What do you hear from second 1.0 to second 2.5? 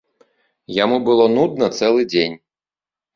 было нудна цэлы дзень.